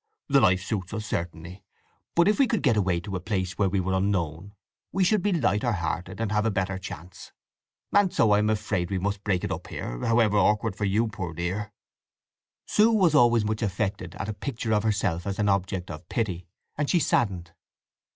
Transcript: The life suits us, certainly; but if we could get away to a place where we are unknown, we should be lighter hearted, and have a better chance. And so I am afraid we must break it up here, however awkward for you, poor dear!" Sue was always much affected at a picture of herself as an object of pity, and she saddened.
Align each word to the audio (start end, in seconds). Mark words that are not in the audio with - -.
The 0.29 0.41
life 0.41 0.63
suits 0.63 0.95
us, 0.95 1.05
certainly; 1.05 1.63
but 2.15 2.27
if 2.27 2.39
we 2.39 2.47
could 2.47 2.63
get 2.63 2.75
away 2.75 2.99
to 3.01 3.15
a 3.15 3.19
place 3.19 3.59
where 3.59 3.69
we 3.69 3.79
are 3.79 3.93
unknown, 3.93 4.55
we 4.91 5.03
should 5.03 5.21
be 5.21 5.31
lighter 5.31 5.73
hearted, 5.73 6.19
and 6.19 6.31
have 6.31 6.43
a 6.43 6.49
better 6.49 6.79
chance. 6.79 7.31
And 7.93 8.11
so 8.11 8.31
I 8.31 8.39
am 8.39 8.49
afraid 8.49 8.89
we 8.89 8.97
must 8.97 9.23
break 9.23 9.43
it 9.43 9.51
up 9.51 9.67
here, 9.67 9.99
however 10.03 10.37
awkward 10.37 10.75
for 10.75 10.85
you, 10.85 11.07
poor 11.07 11.35
dear!" 11.35 11.71
Sue 12.65 12.91
was 12.91 13.13
always 13.13 13.45
much 13.45 13.61
affected 13.61 14.15
at 14.15 14.27
a 14.27 14.33
picture 14.33 14.73
of 14.73 14.81
herself 14.81 15.27
as 15.27 15.37
an 15.37 15.49
object 15.49 15.91
of 15.91 16.09
pity, 16.09 16.47
and 16.79 16.89
she 16.89 16.99
saddened. 16.99 17.51